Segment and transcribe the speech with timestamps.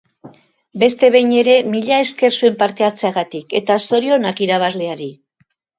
[0.83, 5.17] Beste behin ere, mila esker zuen parte hartzeagatik eta zorionak irabazleari!